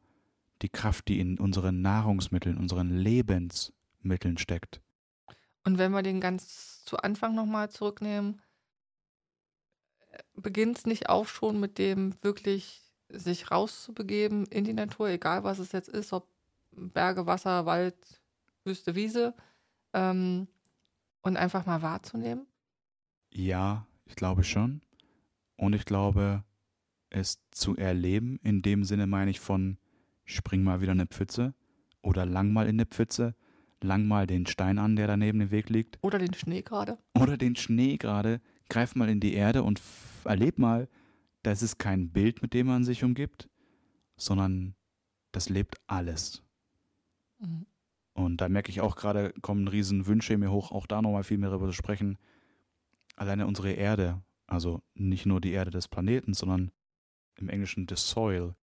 die 0.61 0.69
Kraft, 0.69 1.07
die 1.07 1.19
in 1.19 1.39
unseren 1.39 1.81
Nahrungsmitteln, 1.81 2.59
unseren 2.59 2.91
Lebensmitteln 2.91 4.37
steckt. 4.37 4.79
Und 5.63 5.79
wenn 5.79 5.91
wir 5.91 6.03
den 6.03 6.21
ganz 6.21 6.83
zu 6.85 6.97
Anfang 6.97 7.33
nochmal 7.33 7.71
zurücknehmen, 7.71 8.43
beginnt 10.35 10.77
es 10.77 10.85
nicht 10.85 11.09
auch 11.09 11.25
schon 11.25 11.59
mit 11.59 11.79
dem 11.79 12.13
wirklich 12.21 12.80
sich 13.13 13.51
rauszubegeben 13.51 14.45
in 14.45 14.63
die 14.63 14.73
Natur, 14.73 15.09
egal 15.09 15.43
was 15.43 15.59
es 15.59 15.71
jetzt 15.71 15.89
ist, 15.89 16.13
ob 16.13 16.27
Berge, 16.71 17.25
Wasser, 17.25 17.65
Wald, 17.65 17.95
Wüste, 18.63 18.95
Wiese, 18.95 19.33
ähm, 19.93 20.47
und 21.21 21.37
einfach 21.37 21.65
mal 21.65 21.81
wahrzunehmen? 21.81 22.47
Ja, 23.31 23.85
ich 24.05 24.15
glaube 24.15 24.43
schon. 24.43 24.81
Und 25.57 25.73
ich 25.73 25.85
glaube, 25.85 26.43
es 27.09 27.39
zu 27.51 27.75
erleben, 27.75 28.39
in 28.43 28.61
dem 28.61 28.83
Sinne 28.83 29.07
meine 29.07 29.31
ich 29.31 29.39
von 29.39 29.77
spring 30.25 30.63
mal 30.63 30.81
wieder 30.81 30.93
in 30.93 30.99
eine 30.99 31.07
Pfütze 31.07 31.53
oder 32.01 32.25
lang 32.25 32.51
mal 32.51 32.67
in 32.67 32.75
eine 32.75 32.85
Pfütze, 32.85 33.35
lang 33.81 34.07
mal 34.07 34.27
den 34.27 34.45
Stein 34.45 34.79
an, 34.79 34.95
der 34.95 35.07
daneben 35.07 35.41
im 35.41 35.51
Weg 35.51 35.69
liegt. 35.69 35.99
Oder 36.01 36.19
den 36.19 36.33
Schnee 36.33 36.61
gerade. 36.61 36.97
Oder 37.19 37.37
den 37.37 37.55
Schnee 37.55 37.97
gerade. 37.97 38.41
Greif 38.69 38.95
mal 38.95 39.09
in 39.09 39.19
die 39.19 39.33
Erde 39.33 39.63
und 39.63 39.81
erleb 40.23 40.57
mal, 40.57 40.87
das 41.43 41.61
ist 41.61 41.77
kein 41.77 42.11
Bild, 42.11 42.41
mit 42.41 42.53
dem 42.53 42.67
man 42.67 42.83
sich 42.83 43.03
umgibt, 43.03 43.49
sondern 44.17 44.75
das 45.31 45.49
lebt 45.49 45.77
alles. 45.87 46.43
Mhm. 47.39 47.65
Und 48.13 48.41
da 48.41 48.49
merke 48.49 48.69
ich 48.69 48.81
auch 48.81 48.95
gerade, 48.95 49.33
kommen 49.41 49.67
riesen 49.67 50.05
Wünsche 50.05 50.37
mir 50.37 50.51
hoch, 50.51 50.71
auch 50.71 50.85
da 50.85 51.01
nochmal 51.01 51.23
viel 51.23 51.37
mehr 51.37 51.49
darüber 51.49 51.67
zu 51.67 51.73
sprechen. 51.73 52.17
Alleine 53.15 53.47
unsere 53.47 53.71
Erde, 53.71 54.21
also 54.47 54.81
nicht 54.93 55.25
nur 55.25 55.41
die 55.41 55.51
Erde 55.51 55.71
des 55.71 55.87
Planeten, 55.87 56.33
sondern 56.33 56.71
im 57.35 57.49
Englischen 57.49 57.87
the 57.87 57.95
soil, 57.95 58.55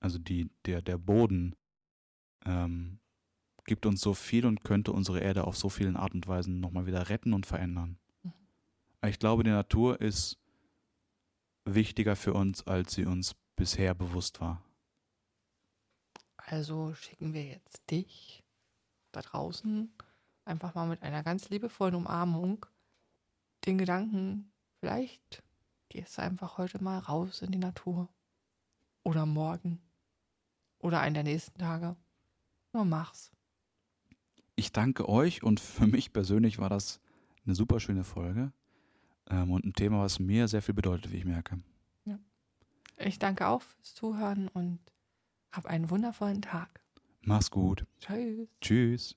also 0.00 0.18
die, 0.18 0.50
der, 0.64 0.82
der 0.82 0.98
Boden, 0.98 1.54
ähm, 2.44 2.98
gibt 3.66 3.86
uns 3.86 4.00
so 4.00 4.14
viel 4.14 4.46
und 4.46 4.64
könnte 4.64 4.92
unsere 4.92 5.20
Erde 5.20 5.44
auf 5.44 5.56
so 5.56 5.68
vielen 5.68 5.96
Art 5.96 6.14
und 6.14 6.26
Weisen 6.26 6.60
nochmal 6.60 6.86
wieder 6.86 7.08
retten 7.08 7.32
und 7.32 7.46
verändern. 7.46 7.98
Mhm. 8.22 8.32
Ich 9.06 9.18
glaube, 9.18 9.44
die 9.44 9.50
Natur 9.50 10.00
ist 10.00 10.38
wichtiger 11.64 12.16
für 12.16 12.32
uns, 12.32 12.66
als 12.66 12.94
sie 12.94 13.06
uns 13.06 13.34
bisher 13.56 13.94
bewusst 13.94 14.40
war. 14.40 14.62
Also 16.36 16.94
schicken 16.94 17.32
wir 17.32 17.44
jetzt 17.44 17.90
dich 17.90 18.44
da 19.12 19.22
draußen 19.22 19.92
einfach 20.44 20.74
mal 20.74 20.86
mit 20.86 21.02
einer 21.02 21.22
ganz 21.22 21.48
liebevollen 21.48 21.94
Umarmung 21.94 22.66
den 23.64 23.78
Gedanken, 23.78 24.52
vielleicht 24.80 25.42
gehst 25.88 26.18
du 26.18 26.22
einfach 26.22 26.58
heute 26.58 26.82
mal 26.82 26.98
raus 26.98 27.40
in 27.40 27.52
die 27.52 27.58
Natur. 27.58 28.08
Oder 29.04 29.26
morgen. 29.26 29.80
Oder 30.78 31.00
einen 31.00 31.14
der 31.14 31.22
nächsten 31.22 31.58
Tage. 31.58 31.96
Nur 32.72 32.84
mach's. 32.84 33.30
Ich 34.56 34.72
danke 34.72 35.08
euch 35.08 35.42
und 35.42 35.60
für 35.60 35.86
mich 35.86 36.12
persönlich 36.12 36.58
war 36.58 36.68
das 36.68 37.00
eine 37.44 37.54
super 37.54 37.80
schöne 37.80 38.04
Folge 38.04 38.52
ähm, 39.30 39.50
und 39.50 39.64
ein 39.64 39.72
Thema, 39.72 40.00
was 40.00 40.18
mir 40.18 40.48
sehr 40.48 40.62
viel 40.62 40.74
bedeutet, 40.74 41.12
wie 41.12 41.18
ich 41.18 41.24
merke. 41.24 41.58
Ja. 42.04 42.18
Ich 42.98 43.18
danke 43.18 43.48
auch 43.48 43.62
fürs 43.62 43.94
Zuhören 43.94 44.48
und 44.48 44.78
hab 45.52 45.66
einen 45.66 45.90
wundervollen 45.90 46.42
Tag. 46.42 46.80
Mach's 47.22 47.50
gut. 47.50 47.86
Tschüss. 48.00 48.48
Tschüss. 48.60 49.16